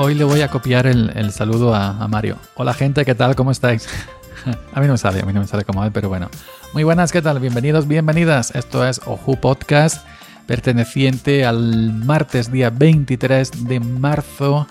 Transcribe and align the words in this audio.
hoy 0.00 0.14
le 0.14 0.24
voy 0.24 0.40
a 0.40 0.48
copiar 0.48 0.86
el, 0.86 1.30
saludo 1.30 1.74
a, 1.74 2.08
Mario. 2.08 2.38
Hola 2.54 2.72
gente, 2.72 3.04
¿qué 3.04 3.14
tal? 3.14 3.36
¿Cómo 3.36 3.50
estáis? 3.50 3.86
a 4.72 4.80
mí 4.80 4.86
no 4.86 4.94
me 4.94 4.98
sale, 4.98 5.20
a 5.20 5.26
mí 5.26 5.32
no 5.34 5.40
me 5.40 5.46
sale 5.46 5.64
como 5.64 5.84
él, 5.84 5.92
pero 5.92 6.08
bueno. 6.08 6.30
Muy 6.72 6.84
buenas, 6.84 7.12
¿qué 7.12 7.20
tal? 7.20 7.38
Bienvenidos, 7.38 7.86
bienvenidas. 7.86 8.54
Esto 8.54 8.86
es 8.88 9.02
Oju 9.04 9.36
Podcast, 9.36 10.06
perteneciente 10.46 11.44
al 11.44 11.92
martes 11.92 12.50
día 12.50 12.70
23 12.70 13.68
de 13.68 13.78
marzo 13.78 14.66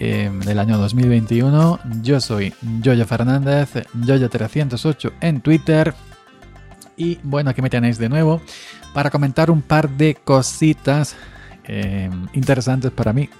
em, 0.00 0.40
del 0.40 0.58
año 0.58 0.78
2021. 0.78 1.78
Yo 2.02 2.20
soy 2.20 2.52
Joya 2.84 3.06
Fernández, 3.06 3.70
Joya308 4.00 5.12
en 5.20 5.42
Twitter. 5.42 5.94
Y 6.96 7.20
bueno, 7.22 7.50
aquí 7.50 7.62
me 7.62 7.70
tenéis 7.70 7.98
de 7.98 8.08
nuevo 8.08 8.42
para 8.94 9.10
comentar 9.10 9.48
un 9.48 9.62
par 9.62 9.88
de 9.88 10.16
cositas 10.16 11.14
em, 11.62 12.26
interesantes 12.32 12.90
para 12.90 13.12
mí. 13.12 13.30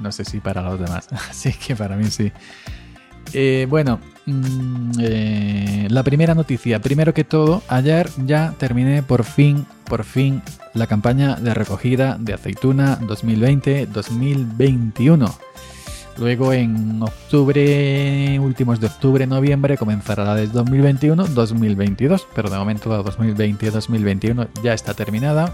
No 0.00 0.12
sé 0.12 0.24
si 0.24 0.40
para 0.40 0.62
los 0.62 0.80
demás. 0.80 1.08
Así 1.30 1.52
que 1.52 1.76
para 1.76 1.96
mí 1.96 2.10
sí. 2.10 2.32
Eh, 3.32 3.66
bueno, 3.68 4.00
mm, 4.26 4.90
eh, 5.00 5.86
la 5.90 6.02
primera 6.02 6.34
noticia. 6.34 6.80
Primero 6.80 7.14
que 7.14 7.24
todo, 7.24 7.62
ayer 7.68 8.10
ya 8.26 8.54
terminé 8.58 9.02
por 9.02 9.24
fin, 9.24 9.64
por 9.84 10.04
fin, 10.04 10.42
la 10.74 10.86
campaña 10.86 11.36
de 11.36 11.54
recogida 11.54 12.18
de 12.18 12.34
aceituna 12.34 12.98
2020-2021. 13.00 15.32
Luego 16.16 16.52
en 16.52 17.02
octubre, 17.02 18.38
últimos 18.38 18.78
de 18.78 18.86
octubre, 18.86 19.26
noviembre, 19.26 19.76
comenzará 19.76 20.22
la 20.24 20.36
de 20.36 20.48
2021-2022. 20.48 22.22
Pero 22.34 22.50
de 22.50 22.56
momento 22.56 22.88
la 22.90 23.02
2020-2021 23.02 24.46
ya 24.62 24.74
está 24.74 24.94
terminada. 24.94 25.52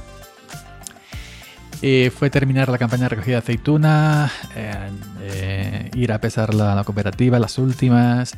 Eh, 1.83 2.11
fue 2.14 2.28
terminar 2.28 2.69
la 2.69 2.77
campaña 2.77 3.05
de 3.05 3.09
recogida 3.11 3.36
de 3.36 3.39
aceituna, 3.39 4.31
eh, 4.55 4.91
eh, 5.23 5.91
ir 5.95 6.12
a 6.12 6.20
pesar 6.20 6.53
la, 6.53 6.84
cooperativa, 6.84 7.39
las 7.39 7.59
últimas. 7.59 8.34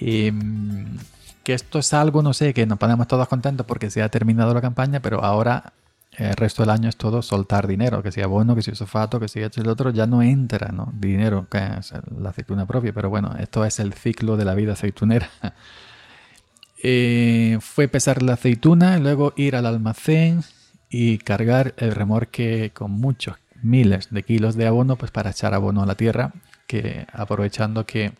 Em, 0.00 0.98
que 1.44 1.54
esto 1.54 1.78
es 1.78 1.94
algo, 1.94 2.22
no 2.22 2.34
sé, 2.34 2.52
que 2.52 2.66
nos 2.66 2.78
ponemos 2.78 3.08
todos 3.08 3.26
contentos 3.26 3.64
porque 3.66 3.90
se 3.90 4.02
ha 4.02 4.10
terminado 4.10 4.52
la 4.52 4.60
campaña, 4.60 5.00
pero 5.00 5.24
ahora 5.24 5.72
el 6.12 6.36
resto 6.36 6.62
del 6.62 6.70
año 6.70 6.88
es 6.90 6.96
todo 6.96 7.22
soltar 7.22 7.66
dinero, 7.66 8.02
que 8.02 8.12
sea 8.12 8.26
bueno, 8.26 8.54
que 8.54 8.62
sea 8.62 8.74
sofato, 8.74 9.18
que 9.18 9.28
sea 9.28 9.46
hecho 9.46 9.62
el 9.62 9.68
otro, 9.68 9.90
ya 9.90 10.06
no 10.06 10.22
entra, 10.22 10.70
¿no? 10.72 10.92
Dinero, 10.94 11.46
que 11.50 11.58
es 11.78 11.92
la 12.20 12.30
aceituna 12.30 12.66
propia, 12.66 12.92
pero 12.92 13.08
bueno, 13.08 13.34
esto 13.38 13.64
es 13.64 13.78
el 13.78 13.94
ciclo 13.94 14.36
de 14.36 14.44
la 14.44 14.54
vida 14.54 14.74
aceitunera. 14.74 15.30
fue 17.60 17.88
pesar 17.88 18.22
la 18.22 18.34
aceituna, 18.34 18.98
luego 18.98 19.32
ir 19.36 19.56
al 19.56 19.66
almacén, 19.66 20.44
y 20.90 21.18
cargar 21.18 21.74
el 21.76 21.92
remorque 21.92 22.70
con 22.72 22.90
muchos 22.90 23.36
miles 23.62 24.08
de 24.10 24.22
kilos 24.22 24.56
de 24.56 24.66
abono 24.66 24.96
pues 24.96 25.10
para 25.10 25.30
echar 25.30 25.54
abono 25.54 25.82
a 25.82 25.86
la 25.86 25.96
tierra 25.96 26.32
que 26.66 27.06
aprovechando 27.12 27.86
que 27.86 28.12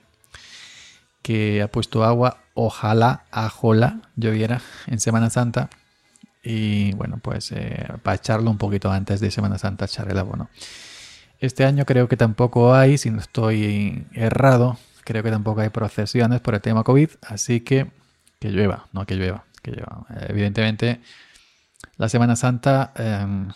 que 1.23 1.63
ha 1.63 1.69
puesto 1.69 2.05
agua 2.05 2.39
ojalá 2.55 3.25
ajola 3.31 4.01
lloviera 4.17 4.63
en 4.87 4.99
Semana 4.99 5.31
Santa. 5.31 5.69
Y 6.43 6.93
bueno 6.95 7.19
pues 7.23 7.53
eh, 7.53 7.87
para 8.03 8.17
echarlo 8.17 8.51
un 8.51 8.59
poquito 8.59 8.91
antes 8.91 9.21
de 9.21 9.31
Semana 9.31 9.59
Santa 9.59 9.85
echar 9.85 10.11
el 10.11 10.19
abono. 10.19 10.49
Este 11.41 11.65
año 11.65 11.85
creo 11.85 12.09
que 12.09 12.17
tampoco 12.17 12.75
hay 12.75 12.99
si 12.99 13.11
no 13.11 13.21
estoy 13.21 14.07
errado 14.13 14.79
creo 15.05 15.23
que 15.23 15.31
tampoco 15.31 15.61
hay 15.61 15.69
procesiones 15.71 16.41
por 16.41 16.55
el 16.55 16.61
tema 16.61 16.83
COVID 16.85 17.11
así 17.23 17.61
que 17.61 17.91
que 18.39 18.51
llueva 18.51 18.87
no 18.93 19.05
que 19.07 19.15
llueva 19.15 19.45
que 19.63 19.73
llueva. 19.73 20.07
Evidentemente 20.29 21.01
la 21.99 22.09
Semana 22.09 22.37
Santa, 22.37 22.93
em, 22.97 23.49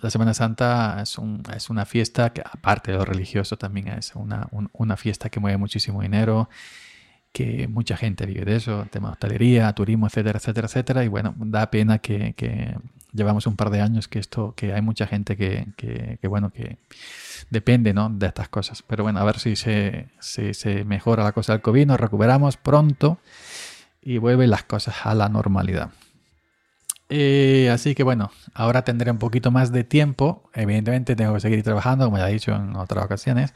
la 0.00 0.10
Semana 0.10 0.32
Santa 0.32 1.02
es, 1.02 1.16
es, 1.56 1.70
una 1.70 1.84
fiesta 1.84 2.32
que, 2.32 2.40
aparte 2.40 2.92
de 2.92 2.98
lo 2.98 3.04
religioso, 3.04 3.58
también 3.58 3.88
es 3.88 4.12
una, 4.14 4.96
fiesta 4.96 5.28
que 5.28 5.40
mueve 5.40 5.58
muchísimo 5.58 6.00
dinero, 6.00 6.48
que 7.32 7.66
mucha 7.68 7.96
gente 7.96 8.26
vive 8.26 8.44
de 8.44 8.56
eso, 8.56 8.86
tema 8.90 9.10
hostelería, 9.10 9.72
turismo, 9.72 10.06
etcétera, 10.06 10.38
etcétera, 10.38 10.66
etcétera. 10.68 11.04
Y 11.04 11.08
bueno, 11.08 11.34
da 11.36 11.70
pena 11.70 11.98
que, 11.98 12.34
llevamos 13.12 13.48
un 13.48 13.56
par 13.56 13.70
de 13.70 13.80
años 13.80 14.06
que 14.06 14.20
esto, 14.20 14.54
que 14.54 14.72
hay 14.72 14.82
mucha 14.82 15.08
gente 15.08 15.36
que, 15.36 15.66
que, 15.76 16.28
bueno, 16.28 16.50
que 16.50 16.78
depende 17.50 17.92
¿no? 17.92 18.08
de 18.08 18.28
estas 18.28 18.48
cosas. 18.48 18.82
Pero 18.82 19.02
bueno, 19.02 19.18
a 19.18 19.24
ver 19.24 19.40
si 19.40 19.56
se, 19.56 20.08
si 20.20 20.54
se 20.54 20.84
mejora 20.84 21.24
la 21.24 21.32
cosa 21.32 21.54
del 21.54 21.62
COVID, 21.62 21.86
nos 21.86 21.98
recuperamos 21.98 22.56
pronto 22.56 23.18
y 24.00 24.18
vuelven 24.18 24.50
las 24.50 24.62
cosas 24.62 24.94
a 25.04 25.14
la 25.14 25.28
normalidad. 25.28 25.90
Eh, 27.12 27.68
así 27.72 27.96
que 27.96 28.04
bueno, 28.04 28.30
ahora 28.54 28.82
tendré 28.82 29.10
un 29.10 29.18
poquito 29.18 29.50
más 29.50 29.72
de 29.72 29.82
tiempo. 29.82 30.48
Evidentemente 30.54 31.16
tengo 31.16 31.34
que 31.34 31.40
seguir 31.40 31.62
trabajando, 31.64 32.04
como 32.04 32.18
ya 32.18 32.30
he 32.30 32.32
dicho 32.32 32.54
en 32.54 32.76
otras 32.76 33.04
ocasiones. 33.04 33.52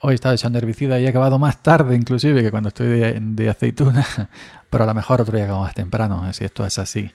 Hoy 0.00 0.12
he 0.12 0.14
estado 0.14 0.34
echando 0.34 0.58
herbicida 0.58 0.98
y 0.98 1.04
he 1.04 1.08
acabado 1.08 1.38
más 1.38 1.62
tarde 1.62 1.94
inclusive 1.94 2.42
que 2.42 2.50
cuando 2.50 2.68
estoy 2.68 2.86
de, 2.88 3.50
aceituna, 3.50 4.04
pero 4.70 4.84
a 4.84 4.86
lo 4.86 4.94
mejor 4.94 5.20
otro 5.20 5.36
día 5.36 5.44
acabo 5.44 5.62
más 5.62 5.74
temprano, 5.74 6.32
si 6.32 6.44
esto 6.44 6.64
es 6.66 6.78
así. 6.78 7.10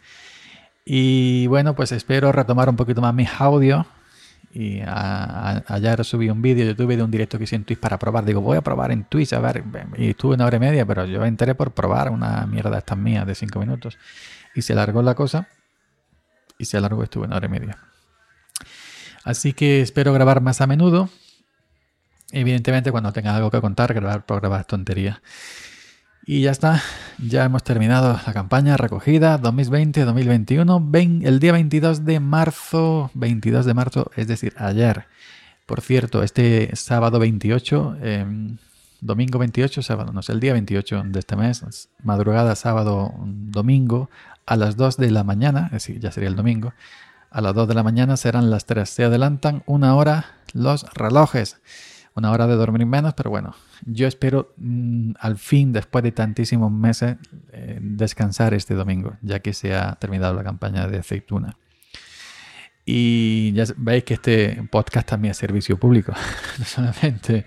Y 0.86 1.48
bueno, 1.48 1.76
pues 1.76 1.92
espero 1.92 2.32
retomar 2.32 2.70
un 2.70 2.76
poquito 2.76 3.02
más 3.02 3.14
mis 3.14 3.30
audios. 3.40 3.86
Y 4.54 4.82
ayer 4.86 6.04
subí 6.04 6.30
un 6.30 6.42
vídeo 6.42 6.66
de 6.66 6.72
YouTube 6.74 6.96
de 6.98 7.04
un 7.04 7.10
directo 7.10 7.38
que 7.38 7.46
hice 7.46 7.56
en 7.56 7.64
Twitch 7.64 7.80
para 7.80 7.98
probar. 7.98 8.26
Digo, 8.26 8.42
voy 8.42 8.58
a 8.58 8.62
probar 8.62 8.92
en 8.92 9.06
Twitch, 9.06 9.34
a 9.34 9.40
ver. 9.40 9.64
Y 9.98 10.10
estuve 10.10 10.36
una 10.36 10.46
hora 10.46 10.58
y 10.58 10.60
media, 10.60 10.86
pero 10.86 11.06
yo 11.06 11.24
enteré 11.24 11.56
por 11.56 11.72
probar 11.72 12.10
una 12.10 12.46
mierda 12.48 12.72
de 12.72 12.80
estas 12.80 12.98
mías 12.98 13.26
de 13.26 13.34
5 13.34 13.60
minutos. 13.60 13.98
Y 14.54 14.64
se 14.64 14.76
largó 14.76 15.02
la 15.02 15.16
cosa 15.16 15.48
y 16.62 16.66
se 16.66 16.78
alargó 16.78 17.04
estuvo 17.04 17.24
una 17.26 17.38
hora 17.38 17.48
y 17.48 17.50
media. 17.50 17.78
Así 19.24 19.54
que 19.54 19.82
espero 19.82 20.14
grabar 20.14 20.42
más 20.42 20.62
a 20.62 20.68
menudo. 20.68 21.10
Evidentemente, 22.32 22.92
cuando 22.92 23.12
tenga 23.12 23.36
algo 23.36 23.50
que 23.50 23.60
contar, 23.60 23.94
grabar 23.94 24.26
por 24.26 24.40
grabar 24.40 24.66
tontería. 24.66 25.22
Y 26.24 26.42
ya 26.42 26.52
está, 26.52 26.82
ya 27.18 27.46
hemos 27.46 27.64
terminado 27.64 28.20
la 28.26 28.34
campaña 28.34 28.78
recogida 28.78 29.42
2020-2021, 29.42 31.26
el 31.26 31.40
día 31.40 31.52
22 31.52 32.06
de 32.06 32.20
marzo, 32.20 33.10
22 33.16 33.66
de 33.66 33.74
marzo, 33.74 34.12
es 34.16 34.28
decir, 34.28 34.54
ayer. 34.58 35.08
Por 35.66 35.82
cierto, 35.82 36.22
este 36.22 36.76
sábado 36.76 37.18
28, 37.18 37.98
em, 38.04 38.58
domingo 39.02 39.40
28, 39.40 39.82
sábado, 39.82 40.14
no 40.14 40.22
sé, 40.22 40.34
el 40.34 40.40
día 40.40 40.54
28 40.54 41.04
de 41.08 41.20
este 41.20 41.36
mes, 41.36 41.90
madrugada, 42.04 42.56
sábado, 42.56 43.14
domingo, 43.18 44.12
a 44.46 44.56
las 44.56 44.76
2 44.76 44.98
de 44.98 45.12
la 45.12 45.24
mañana, 45.24 45.66
es 45.68 45.72
decir, 45.72 46.00
ya 46.00 46.12
sería 46.12 46.30
el 46.30 46.36
domingo, 46.36 46.74
a 47.32 47.40
las 47.40 47.56
2 47.56 47.70
de 47.70 47.74
la 47.74 47.84
mañana 47.84 48.18
serán 48.18 48.50
las 48.50 48.66
3. 48.66 48.88
Se 48.90 49.06
adelantan 49.06 49.64
una 49.66 49.96
hora 49.96 50.26
los 50.54 50.86
relojes. 50.94 51.62
Una 52.14 52.32
hora 52.32 52.46
de 52.46 52.56
dormir 52.56 52.86
menos, 52.86 53.14
pero 53.14 53.30
bueno, 53.30 53.56
yo 53.86 54.06
espero 54.06 54.54
mm, 54.58 55.14
al 55.18 55.38
fin, 55.38 55.72
después 55.72 56.04
de 56.04 56.12
tantísimos 56.12 56.70
meses, 56.70 57.16
eh, 57.54 57.80
descansar 57.82 58.54
este 58.54 58.74
domingo, 58.74 59.16
ya 59.22 59.40
que 59.40 59.54
se 59.54 59.74
ha 59.74 59.96
terminado 59.96 60.34
la 60.34 60.44
campaña 60.44 60.88
de 60.88 61.00
aceituna. 61.00 61.56
Y 62.86 63.54
ya 63.54 63.64
veis 63.78 64.04
que 64.04 64.16
este 64.16 64.62
podcast 64.70 65.08
también 65.08 65.32
es 65.32 65.38
servicio 65.38 65.80
público, 65.80 66.12
no 66.60 66.66
solamente, 66.66 67.46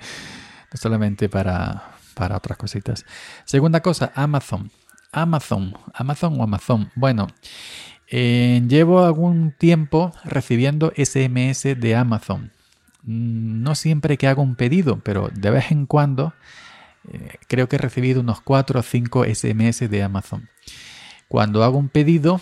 no 0.73 0.79
solamente 0.81 1.29
para, 1.29 1.97
para 2.15 2.39
otras 2.39 2.57
cositas. 2.57 3.05
Segunda 3.45 3.83
cosa, 3.83 4.13
Amazon. 4.15 4.71
Amazon, 5.15 5.75
Amazon 5.95 6.41
o 6.41 6.43
Amazon. 6.43 6.91
Bueno, 6.95 7.29
eh, 8.09 8.63
llevo 8.69 9.05
algún 9.05 9.53
tiempo 9.53 10.13
recibiendo 10.25 10.93
SMS 10.97 11.63
de 11.79 11.95
Amazon. 11.95 12.53
Mm, 13.05 13.63
no 13.63 13.75
siempre 13.75 14.19
que 14.19 14.27
hago 14.27 14.43
un 14.43 14.57
pedido, 14.57 15.01
pero 15.01 15.31
de 15.33 15.51
vez 15.51 15.71
en 15.71 15.87
cuando 15.87 16.35
eh, 17.13 17.37
creo 17.49 17.69
que 17.69 17.77
he 17.77 17.79
recibido 17.79 18.21
unos 18.21 18.41
4 18.41 18.81
o 18.81 18.83
5 18.83 19.25
SMS 19.25 19.89
de 19.89 20.03
Amazon. 20.03 20.49
Cuando 21.29 21.65
hago 21.65 21.79
un 21.79 21.89
pedido, 21.89 22.41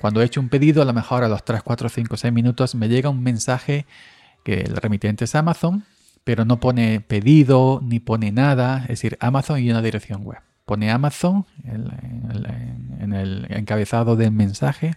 cuando 0.00 0.22
he 0.22 0.24
hecho 0.24 0.40
un 0.40 0.48
pedido, 0.48 0.82
a 0.82 0.84
lo 0.84 0.92
mejor 0.92 1.24
a 1.24 1.28
los 1.28 1.44
3, 1.44 1.62
4, 1.62 1.88
5, 1.88 2.16
6 2.16 2.32
minutos 2.32 2.74
me 2.74 2.88
llega 2.88 3.10
un 3.10 3.22
mensaje 3.22 3.86
que 4.44 4.60
el 4.60 4.76
remitente 4.76 5.24
es 5.24 5.34
Amazon, 5.34 5.84
pero 6.24 6.44
no 6.44 6.60
pone 6.60 7.00
pedido 7.00 7.80
ni 7.82 8.00
pone 8.00 8.32
nada, 8.32 8.82
es 8.82 8.88
decir, 8.88 9.16
Amazon 9.20 9.60
y 9.60 9.70
una 9.70 9.82
dirección 9.82 10.22
web 10.24 10.47
pone 10.68 10.90
Amazon 10.90 11.46
en 11.64 13.14
el, 13.14 13.46
encabezado 13.48 14.16
del 14.16 14.32
mensaje 14.32 14.96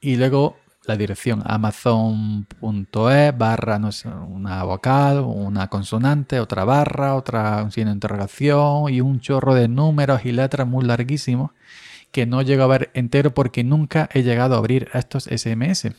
y 0.00 0.16
luego 0.16 0.56
la 0.86 0.96
dirección 0.96 1.40
amazon.es 1.46 3.38
barra 3.38 3.78
no 3.78 3.92
sé, 3.92 4.08
una 4.08 4.64
vocal, 4.64 5.20
una 5.20 5.68
consonante, 5.68 6.40
otra 6.40 6.64
barra, 6.64 7.14
otra 7.14 7.62
un 7.62 7.70
signo 7.70 7.90
de 7.90 7.94
interrogación 7.94 8.92
y 8.92 9.00
un 9.00 9.20
chorro 9.20 9.54
de 9.54 9.68
números 9.68 10.24
y 10.24 10.32
letras 10.32 10.66
muy 10.66 10.84
larguísimos 10.84 11.52
que 12.10 12.26
no 12.26 12.42
llego 12.42 12.64
a 12.64 12.66
ver 12.66 12.90
entero 12.94 13.32
porque 13.32 13.62
nunca 13.62 14.08
he 14.12 14.24
llegado 14.24 14.56
a 14.56 14.58
abrir 14.58 14.88
estos 14.94 15.26
SMS. 15.26 15.92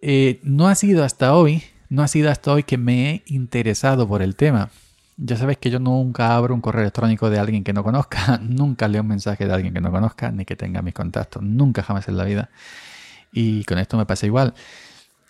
Eh, 0.00 0.38
no 0.44 0.68
ha 0.68 0.76
sido 0.76 1.02
hasta 1.02 1.34
hoy, 1.34 1.64
no 1.88 2.04
ha 2.04 2.08
sido 2.08 2.30
hasta 2.30 2.52
hoy 2.52 2.62
que 2.62 2.78
me 2.78 3.10
he 3.10 3.22
interesado 3.26 4.06
por 4.06 4.22
el 4.22 4.36
tema. 4.36 4.70
Ya 5.20 5.36
sabéis 5.36 5.58
que 5.58 5.68
yo 5.68 5.80
nunca 5.80 6.36
abro 6.36 6.54
un 6.54 6.60
correo 6.60 6.82
electrónico 6.82 7.28
de 7.28 7.40
alguien 7.40 7.64
que 7.64 7.72
no 7.72 7.82
conozca, 7.82 8.38
nunca 8.42 8.86
leo 8.86 9.02
un 9.02 9.08
mensaje 9.08 9.46
de 9.46 9.52
alguien 9.52 9.74
que 9.74 9.80
no 9.80 9.90
conozca, 9.90 10.30
ni 10.30 10.44
que 10.44 10.54
tenga 10.54 10.80
mis 10.80 10.94
contactos, 10.94 11.42
nunca 11.42 11.82
jamás 11.82 12.06
en 12.06 12.16
la 12.16 12.24
vida. 12.24 12.50
Y 13.32 13.64
con 13.64 13.78
esto 13.78 13.96
me 13.96 14.06
pasa 14.06 14.26
igual. 14.26 14.54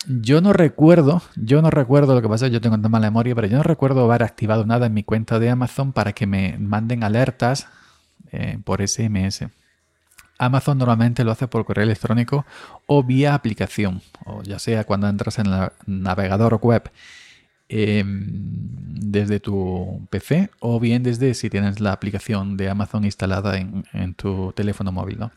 yo 0.07 0.41
no 0.41 0.53
recuerdo, 0.53 1.23
yo 1.35 1.61
no 1.61 1.71
recuerdo 1.71 2.13
lo 2.13 2.21
que 2.21 2.29
pasa, 2.29 2.47
yo 2.47 2.61
tengo 2.61 2.75
tanta 2.75 2.89
mala 2.89 3.07
memoria, 3.07 3.33
pero 3.35 3.47
yo 3.47 3.57
no 3.57 3.63
recuerdo 3.63 4.05
haber 4.05 4.23
activado 4.23 4.65
nada 4.65 4.85
en 4.85 4.93
mi 4.93 5.03
cuenta 5.03 5.39
de 5.39 5.49
Amazon 5.49 5.91
para 5.91 6.13
que 6.13 6.27
me 6.27 6.57
manden 6.59 7.03
alertas 7.03 7.67
eh, 8.31 8.59
por 8.63 8.87
SMS. 8.87 9.47
Amazon 10.37 10.77
normalmente 10.77 11.23
lo 11.23 11.31
hace 11.31 11.47
por 11.47 11.65
correo 11.65 11.83
electrónico 11.83 12.45
o 12.85 13.03
vía 13.03 13.33
aplicación, 13.33 14.01
o 14.25 14.43
ya 14.43 14.59
sea 14.59 14.83
cuando 14.83 15.09
entras 15.09 15.39
en 15.39 15.47
el 15.47 15.69
navegador 15.87 16.59
web 16.61 16.91
em, 17.69 18.27
desde 19.01 19.39
tu 19.39 20.07
PC 20.09 20.49
o 20.59 20.79
bien 20.79 21.03
desde 21.03 21.33
si 21.33 21.49
tienes 21.49 21.79
la 21.79 21.93
aplicación 21.93 22.57
de 22.57 22.69
Amazon 22.69 23.05
instalada 23.05 23.57
en, 23.57 23.85
en 23.93 24.13
tu 24.13 24.51
teléfono 24.53 24.91
móvil. 24.91 25.19
¿no? 25.19 25.31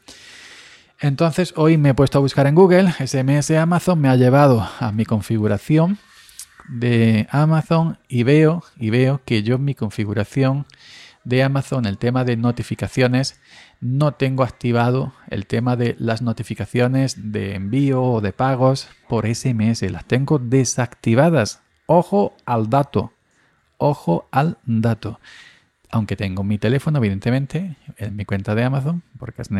Entonces 1.00 1.55
hoy 1.56 1.79
me 1.79 1.90
he 1.90 1.94
puesto 1.94 2.19
a 2.19 2.20
buscar 2.20 2.46
en 2.46 2.55
Google 2.55 2.93
SMS 2.93 3.50
Amazon, 3.52 4.00
me 4.00 4.08
ha 4.08 4.17
llevado 4.17 4.69
a 4.81 4.93
mi 4.93 5.05
configuración 5.05 5.99
de 6.69 7.26
Amazon 7.31 7.99
y 8.08 8.23
veo, 8.23 8.62
y 8.76 8.90
veo 8.90 9.20
que 9.25 9.43
yo 9.43 9.56
en 9.56 9.64
mi 9.64 9.75
configuración 9.75 10.67
de 11.25 11.43
Amazon, 11.43 11.87
el 11.87 11.99
tema 11.99 12.25
de 12.25 12.37
notificaciones, 12.37 13.40
no 13.81 14.14
tengo 14.14 14.43
activado 14.43 15.12
el 15.29 15.46
tema 15.46 15.76
de 15.76 15.96
las 15.99 16.23
notificaciones 16.23 17.32
de 17.32 17.55
envío 17.55 18.02
o 18.02 18.20
de 18.20 18.32
pagos 18.32 18.88
por 19.08 19.26
SMS. 19.26 19.82
Las 19.90 20.05
tengo 20.05 20.38
desactivadas. 20.38 21.61
Ojo 21.87 22.34
al 22.44 22.70
dato. 22.70 23.12
Ojo 23.79 24.29
al 24.31 24.58
dato 24.64 25.19
aunque 25.93 26.17
tengo 26.17 26.43
mi 26.43 26.58
teléfono, 26.58 26.99
evidentemente, 26.99 27.76
en 27.99 28.17
mi 28.17 28.25
cuenta 28.25 28.55
de 28.55 28.64
Amazon, 28.64 29.02
porque 29.19 29.43
es 29.43 29.50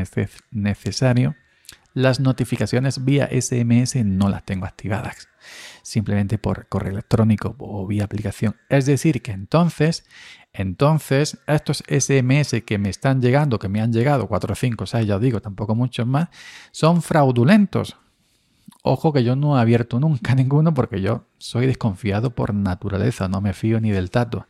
necesario, 0.51 1.37
las 1.93 2.21
notificaciones 2.21 3.05
vía 3.05 3.29
SMS 3.31 3.97
no 3.97 4.31
las 4.31 4.43
tengo 4.45 4.65
activadas, 4.65 5.29
simplemente 5.83 6.39
por 6.39 6.67
correo 6.69 6.93
electrónico 6.93 7.55
o 7.59 7.87
vía 7.87 8.05
aplicación. 8.05 8.57
Es 8.71 8.87
decir, 8.87 9.21
que 9.21 9.33
entonces, 9.33 10.07
entonces, 10.55 11.39
estos 11.47 11.85
SMS 11.87 12.63
que 12.65 12.79
me 12.79 12.89
están 12.89 13.21
llegando, 13.21 13.59
que 13.59 13.69
me 13.69 13.83
han 13.83 13.93
llegado, 13.93 14.27
4, 14.27 14.55
5, 14.55 14.87
6, 14.87 15.07
ya 15.07 15.17
os 15.17 15.23
digo, 15.23 15.43
tampoco 15.43 15.75
muchos 15.75 16.07
más, 16.07 16.29
son 16.71 17.03
fraudulentos. 17.03 17.99
Ojo 18.83 19.13
que 19.13 19.23
yo 19.23 19.37
no 19.37 19.57
he 19.57 19.61
abierto 19.61 20.01
nunca 20.01 20.35
ninguno 20.37 20.75
porque 20.75 21.01
yo 21.01 21.25
soy 21.39 21.67
desconfiado 21.67 22.35
por 22.35 22.55
naturaleza, 22.55 23.29
no 23.29 23.41
me 23.41 23.53
fío 23.53 23.81
ni 23.81 23.91
del 23.91 24.11
tato. 24.11 24.47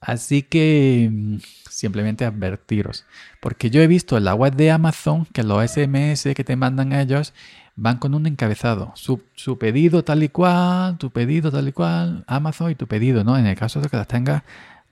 Así 0.00 0.42
que 0.42 1.08
mm, 1.12 1.36
simplemente 1.70 2.24
advertiros, 2.24 3.06
porque 3.40 3.70
yo 3.70 3.80
he 3.80 3.86
visto 3.86 4.16
en 4.18 4.24
la 4.24 4.34
web 4.34 4.54
de 4.56 4.72
Amazon 4.72 5.26
que 5.26 5.44
los 5.44 5.64
SMS 5.70 6.34
que 6.34 6.44
te 6.44 6.56
mandan 6.56 6.92
ellos 6.92 7.32
van 7.76 7.98
con 7.98 8.14
un 8.14 8.26
encabezado, 8.26 8.92
su, 8.96 9.22
pedido 9.58 10.04
tal 10.04 10.22
y 10.22 10.28
cual, 10.28 10.98
tu 10.98 11.10
pedido 11.10 11.50
tal 11.50 11.68
y 11.68 11.72
cual, 11.72 12.24
Amazon 12.26 12.70
y 12.70 12.74
tu 12.74 12.86
pedido, 12.86 13.24
¿no? 13.24 13.38
En 13.38 13.46
el 13.46 13.56
caso 13.56 13.80
de 13.80 13.88
que 13.88 13.96
las 13.96 14.08
tengas 14.08 14.42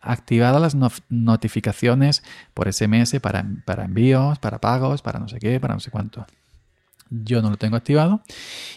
activadas 0.00 0.60
las 0.62 1.02
notificaciones 1.10 2.22
por 2.54 2.72
SMS 2.72 3.20
para, 3.20 3.44
para 3.66 3.84
envíos, 3.84 4.38
para 4.38 4.60
pagos, 4.60 5.02
para 5.02 5.18
no 5.18 5.28
sé 5.28 5.38
qué, 5.38 5.60
para 5.60 5.74
no 5.74 5.80
sé 5.80 5.90
cuánto. 5.90 6.26
Yo 7.10 7.42
no 7.42 7.50
lo 7.50 7.56
tengo 7.56 7.76
activado 7.76 8.22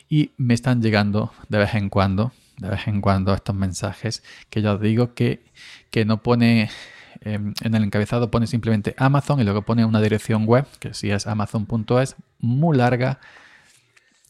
y 0.10 0.32
me 0.38 0.54
están 0.54 0.82
llegando 0.82 1.32
de 1.50 1.60
vez 1.60 1.76
en 1.76 1.90
cuando 1.90 2.32
de 2.58 2.70
vez 2.70 2.88
en 2.88 3.02
cuando 3.02 3.34
estos 3.34 3.56
mensajes 3.56 4.24
que 4.50 4.62
yo 4.62 4.74
os 4.74 4.82
digo 4.82 5.14
que, 5.14 5.44
que 5.90 6.06
no 6.06 6.22
pone 6.22 6.70
em, 7.22 7.54
en 7.62 7.76
el 7.76 7.84
encabezado 7.84 8.30
pone 8.32 8.48
simplemente 8.48 8.96
Amazon 8.98 9.40
y 9.40 9.44
luego 9.44 9.64
pone 9.64 9.86
una 9.86 10.02
dirección 10.02 10.46
web 10.46 10.66
que 10.80 10.94
si 10.94 11.12
es 11.12 11.28
amazon.es 11.28 12.16
muy 12.40 12.78
larga 12.78 13.20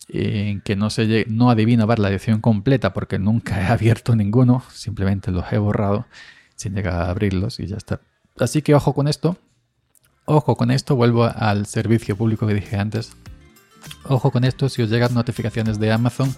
en 0.09 0.61
que 0.61 0.75
no 0.75 0.89
se 0.89 1.25
no 1.29 1.49
adivino 1.49 1.87
ver 1.87 1.99
la 1.99 2.09
dirección 2.09 2.41
completa 2.41 2.93
porque 2.93 3.19
nunca 3.19 3.61
he 3.61 3.65
abierto 3.65 4.15
ninguno 4.15 4.63
simplemente 4.71 5.31
los 5.31 5.51
he 5.51 5.57
borrado 5.57 6.05
sin 6.55 6.75
llegar 6.75 6.93
a 6.93 7.09
abrirlos 7.09 7.59
y 7.59 7.67
ya 7.67 7.77
está. 7.77 8.01
Así 8.39 8.61
que 8.61 8.75
ojo 8.75 8.93
con 8.93 9.07
esto 9.07 9.37
ojo 10.25 10.55
con 10.55 10.71
esto 10.71 10.95
vuelvo 10.95 11.25
al 11.25 11.65
servicio 11.65 12.15
público 12.15 12.47
que 12.47 12.53
dije 12.53 12.77
antes 12.77 13.15
ojo 14.03 14.31
con 14.31 14.43
esto 14.43 14.69
si 14.69 14.81
os 14.81 14.89
llegan 14.89 15.13
notificaciones 15.13 15.79
de 15.79 15.91
Amazon 15.91 16.33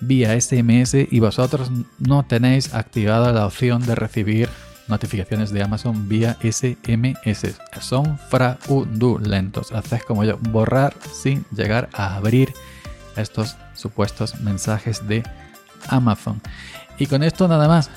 vía 0.00 0.38
SMS 0.40 0.94
y 1.10 1.20
vosotros 1.20 1.70
no 1.98 2.24
tenéis 2.24 2.74
activada 2.74 3.32
la 3.32 3.46
opción 3.46 3.86
de 3.86 3.94
recibir 3.94 4.48
notificaciones 4.88 5.52
de 5.52 5.62
Amazon 5.62 6.08
vía 6.08 6.36
SMS. 6.42 7.56
Son 7.80 8.18
fraudulentos. 8.18 9.72
Hacéis 9.72 10.04
como 10.04 10.24
yo, 10.24 10.38
borrar 10.38 10.94
sin 11.12 11.44
llegar 11.54 11.88
a 11.92 12.16
abrir 12.16 12.52
estos 13.16 13.56
supuestos 13.74 14.40
mensajes 14.40 15.06
de 15.06 15.22
Amazon. 15.88 16.40
Y 16.98 17.06
con 17.06 17.22
esto 17.22 17.48
nada 17.48 17.68
más. 17.68 17.90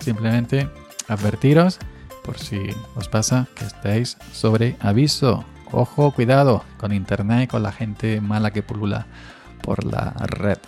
Simplemente 0.00 0.68
advertiros 1.08 1.78
por 2.24 2.38
si 2.38 2.60
os 2.94 3.08
pasa 3.08 3.46
que 3.54 3.64
estéis 3.64 4.16
sobre 4.32 4.76
aviso. 4.80 5.44
Ojo, 5.72 6.12
cuidado 6.12 6.64
con 6.78 6.92
internet, 6.92 7.50
con 7.50 7.62
la 7.62 7.72
gente 7.72 8.20
mala 8.20 8.50
que 8.50 8.62
pulula 8.62 9.06
por 9.62 9.84
la 9.84 10.12
red. 10.26 10.58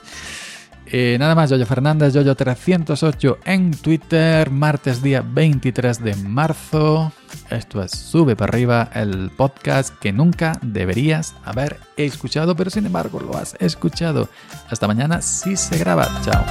Eh, 0.93 1.17
nada 1.21 1.37
más, 1.37 1.51
Yoyo 1.51 1.67
Fernández, 1.67 2.15
Yoyo308 2.15 3.39
en 3.45 3.71
Twitter, 3.71 4.51
martes 4.51 5.03
día 5.03 5.23
23 5.25 6.03
de 6.03 6.17
marzo. 6.17 7.13
Esto 7.49 7.81
es 7.83 7.93
Sube 7.93 8.35
para 8.35 8.51
arriba, 8.51 8.91
el 8.95 9.31
podcast 9.31 9.97
que 10.01 10.13
nunca 10.13 10.59
deberías 10.63 11.37
haber 11.45 11.79
escuchado, 11.97 12.57
pero 12.57 12.71
sin 12.71 12.87
embargo 12.87 13.21
lo 13.21 13.37
has 13.37 13.55
escuchado. 13.61 14.29
Hasta 14.69 14.89
mañana 14.89 15.23
si 15.23 15.57
se 15.57 15.79
graba. 15.79 16.09
Chao. 16.25 16.45